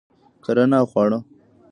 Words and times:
کرنه 0.43 0.77
او 0.81 0.85
خواړه 0.91 1.19